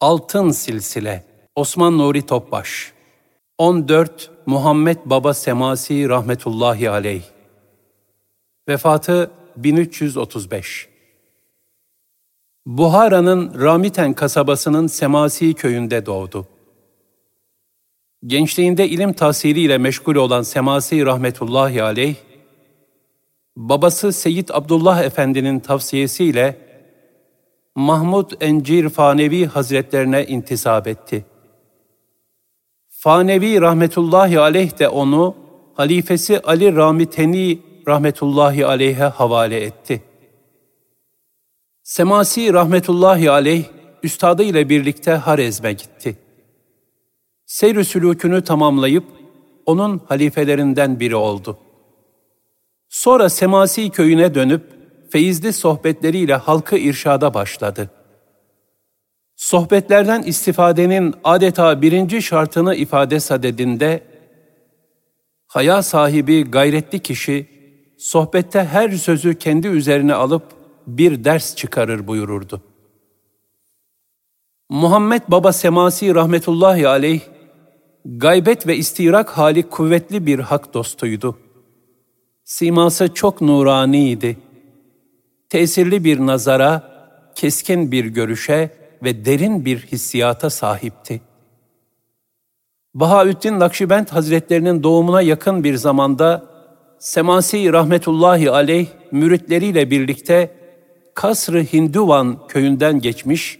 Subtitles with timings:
[0.00, 2.92] Altın Silsile Osman Nuri Topbaş.
[3.58, 7.22] 14 Muhammed Baba Semasi rahmetullahi aleyh.
[8.68, 10.88] Vefatı 1335
[12.66, 16.46] Buhara'nın Ramiten kasabasının Semasi köyünde doğdu.
[18.26, 22.14] Gençliğinde ilim tahsiliyle meşgul olan Semasi rahmetullahi aleyh,
[23.56, 26.65] babası Seyyid Abdullah Efendi'nin tavsiyesiyle
[27.76, 31.24] Mahmud Encir Fanevi Hazretlerine intisap etti.
[32.88, 35.36] Fanevi rahmetullahi aleyh de onu
[35.74, 40.02] halifesi Ali Ramiteni rahmetullahi aleyhe havale etti.
[41.82, 43.64] Semasi rahmetullahi aleyh
[44.02, 46.16] üstadı ile birlikte Harezm'e gitti.
[47.46, 49.04] Seyr-i sülûkünü tamamlayıp
[49.66, 51.58] onun halifelerinden biri oldu.
[52.88, 54.75] Sonra Semasi köyüne dönüp
[55.10, 57.90] feyizli sohbetleriyle halkı irşada başladı.
[59.36, 64.02] Sohbetlerden istifadenin adeta birinci şartını ifade sadedinde,
[65.46, 67.46] haya sahibi gayretli kişi,
[67.98, 70.42] sohbette her sözü kendi üzerine alıp
[70.86, 72.60] bir ders çıkarır buyururdu.
[74.68, 77.20] Muhammed Baba Semasi rahmetullahi aleyh,
[78.04, 81.38] gaybet ve istirak hali kuvvetli bir hak dostuydu.
[82.44, 84.45] Siması çok nuraniydi
[85.48, 86.82] tesirli bir nazara,
[87.34, 88.70] keskin bir görüşe
[89.02, 91.20] ve derin bir hissiyata sahipti.
[92.94, 96.56] Bahaüddin Nakşibend Hazretlerinin doğumuna yakın bir zamanda
[96.98, 100.56] Semasi rahmetullahi aleyh müritleriyle birlikte
[101.14, 103.58] Kasr-ı Hinduvan köyünden geçmiş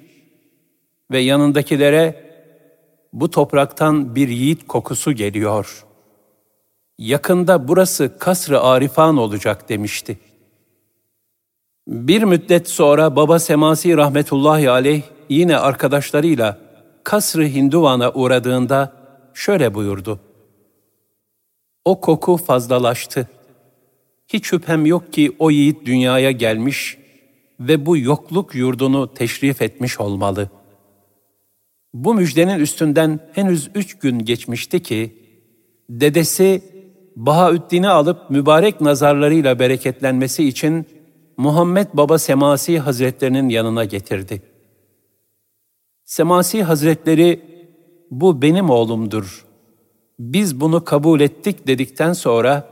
[1.10, 2.26] ve yanındakilere
[3.12, 5.84] bu topraktan bir yiğit kokusu geliyor.
[6.98, 10.18] Yakında burası Kasr-ı Arifan olacak demişti.
[11.88, 16.58] Bir müddet sonra Baba Semasi rahmetullahi aleyh yine arkadaşlarıyla
[17.04, 18.92] Kasr-ı Hinduvan'a uğradığında
[19.34, 20.20] şöyle buyurdu.
[21.84, 23.28] O koku fazlalaştı.
[24.28, 26.98] Hiç şüphem yok ki o yiğit dünyaya gelmiş
[27.60, 30.50] ve bu yokluk yurdunu teşrif etmiş olmalı.
[31.94, 35.16] Bu müjdenin üstünden henüz üç gün geçmişti ki,
[35.90, 36.62] dedesi
[37.16, 40.86] Bahaüddin'i alıp mübarek nazarlarıyla bereketlenmesi için
[41.36, 44.42] Muhammed Baba Semasi Hazretlerinin yanına getirdi.
[46.04, 47.40] Semasi Hazretleri,
[48.10, 49.46] bu benim oğlumdur.
[50.18, 52.68] Biz bunu kabul ettik dedikten sonra,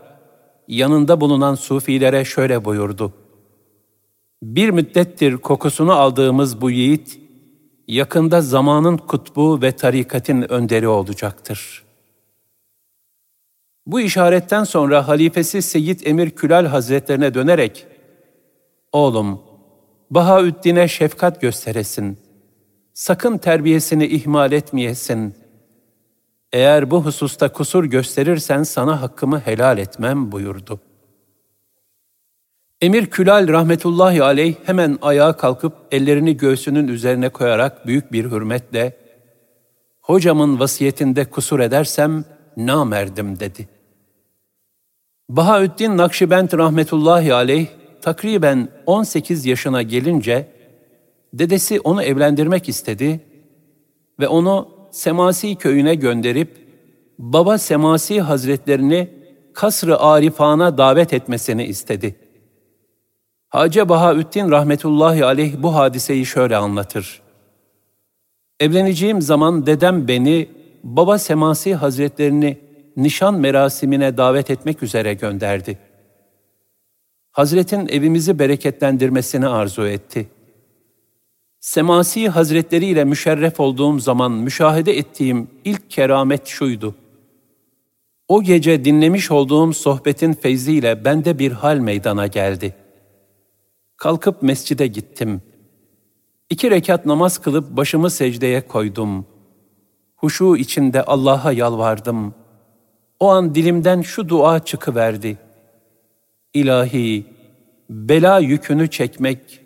[0.68, 3.12] yanında bulunan sufilere şöyle buyurdu.
[4.42, 7.20] Bir müddettir kokusunu aldığımız bu yiğit,
[7.88, 11.84] yakında zamanın kutbu ve tarikatin önderi olacaktır.
[13.86, 17.86] Bu işaretten sonra halifesi Seyyid Emir Külal Hazretlerine dönerek,
[18.94, 19.40] Oğlum,
[20.10, 22.18] Bahaüddin'e şefkat gösteresin.
[22.92, 25.34] Sakın terbiyesini ihmal etmeyesin.
[26.52, 30.80] Eğer bu hususta kusur gösterirsen sana hakkımı helal etmem buyurdu.
[32.80, 38.96] Emir Külal rahmetullahi aleyh hemen ayağa kalkıp ellerini göğsünün üzerine koyarak büyük bir hürmetle
[40.00, 42.24] hocamın vasiyetinde kusur edersem
[42.56, 43.68] namerdim dedi.
[45.28, 47.66] Bahaüddin Nakşibend rahmetullahi aleyh
[48.04, 50.48] takriben 18 yaşına gelince
[51.32, 53.20] dedesi onu evlendirmek istedi
[54.20, 56.68] ve onu Semasi köyüne gönderip
[57.18, 59.10] baba Semasi Hazretlerini
[59.54, 62.16] Kasr-ı Arifan'a davet etmesini istedi.
[63.48, 67.22] Hacı Bahaüddin rahmetullahi aleyh bu hadiseyi şöyle anlatır.
[68.60, 70.48] Evleneceğim zaman dedem beni
[70.82, 72.58] baba Semasi Hazretlerini
[72.96, 75.83] nişan merasimine davet etmek üzere gönderdi.''
[77.34, 80.28] Hazretin evimizi bereketlendirmesini arzu etti.
[81.60, 86.94] Semasi Hazretleri ile müşerref olduğum zaman müşahede ettiğim ilk keramet şuydu.
[88.28, 92.74] O gece dinlemiş olduğum sohbetin feyziyle bende bir hal meydana geldi.
[93.96, 95.42] Kalkıp mescide gittim.
[96.50, 99.26] İki rekat namaz kılıp başımı secdeye koydum.
[100.16, 102.34] Huşu içinde Allah'a yalvardım.
[103.20, 105.43] O an dilimden şu dua çıkıverdi.
[106.54, 107.26] İlahi,
[107.90, 109.60] bela yükünü çekmek,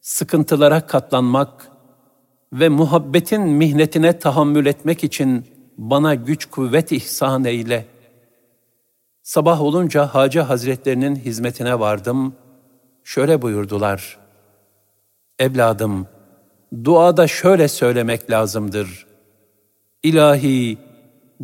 [0.00, 1.68] sıkıntılara katlanmak
[2.52, 5.46] ve muhabbetin mihnetine tahammül etmek için
[5.78, 7.86] bana güç kuvvet ihsan eyle.
[9.22, 12.34] Sabah olunca Hacı Hazretlerinin hizmetine vardım.
[13.04, 14.18] Şöyle buyurdular.
[15.38, 16.06] Evladım,
[16.84, 19.06] duada şöyle söylemek lazımdır.
[20.02, 20.78] İlahi,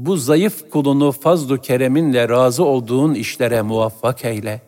[0.06, 4.61] bu zayıf kulunu fazlu kereminle razı olduğun işlere muvaffak eyle.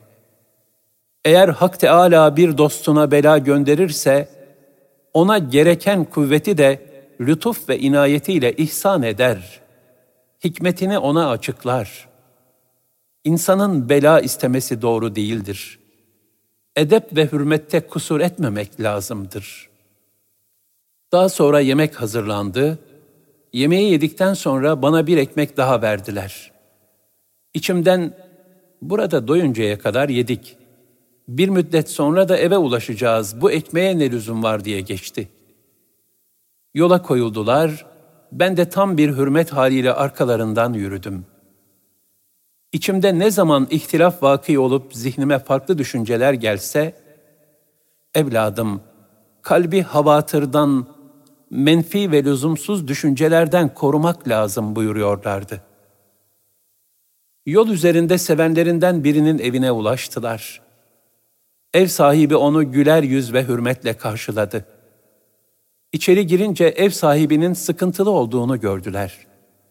[1.25, 4.29] Eğer Hak Teala bir dostuna bela gönderirse,
[5.13, 6.87] ona gereken kuvveti de
[7.21, 9.61] lütuf ve inayetiyle ihsan eder.
[10.45, 12.09] Hikmetini ona açıklar.
[13.25, 15.79] İnsanın bela istemesi doğru değildir.
[16.77, 19.69] Edep ve hürmette kusur etmemek lazımdır.
[21.13, 22.79] Daha sonra yemek hazırlandı.
[23.53, 26.53] Yemeği yedikten sonra bana bir ekmek daha verdiler.
[27.55, 28.15] İçimden
[28.83, 30.57] burada doyuncaya kadar yedik.
[31.29, 33.41] Bir müddet sonra da eve ulaşacağız.
[33.41, 35.29] Bu ekmeğe ne lüzum var diye geçti.
[36.75, 37.87] Yola koyuldular.
[38.33, 41.27] Ben de tam bir hürmet haliyle arkalarından yürüdüm.
[42.73, 46.95] İçimde ne zaman ihtilaf vakı olup zihnime farklı düşünceler gelse,
[48.15, 48.81] evladım,
[49.43, 50.87] kalbi havatırdan,
[51.53, 55.63] menfi ve lüzumsuz düşüncelerden korumak lazım buyuruyorlardı.
[57.47, 60.63] Yol üzerinde sevenlerinden birinin evine ulaştılar.
[61.75, 64.67] Ev sahibi onu güler yüz ve hürmetle karşıladı.
[65.93, 69.19] İçeri girince ev sahibinin sıkıntılı olduğunu gördüler.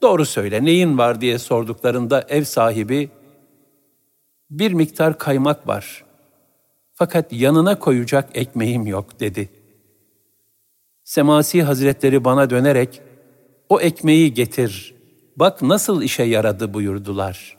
[0.02, 3.10] Doğru söyle neyin var diye sorduklarında ev sahibi
[4.50, 6.06] bir miktar kaymak var.
[6.94, 9.61] Fakat yanına koyacak ekmeğim yok dedi.
[11.12, 13.02] Semasi Hazretleri bana dönerek
[13.70, 14.96] o ekmeği getir.
[15.36, 17.58] Bak nasıl işe yaradı buyurdular.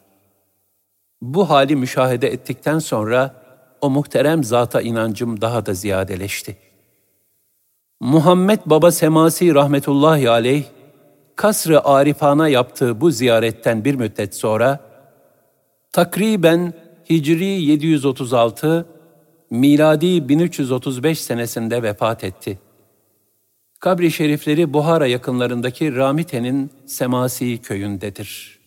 [1.23, 3.35] Bu hali müşahede ettikten sonra
[3.81, 6.57] o muhterem zata inancım daha da ziyadeleşti.
[8.01, 10.65] Muhammed Baba Semasi rahmetullahi aleyh,
[11.37, 14.81] Kasr-ı Arifana yaptığı bu ziyaretten bir müddet sonra,
[15.93, 16.73] takriben
[17.11, 18.87] Hicri 736,
[19.51, 22.59] miladi 1335 senesinde vefat etti.
[23.83, 28.62] Kabri şerifleri Buhara yakınlarındaki Ramite'nin Semasi köyündedir.''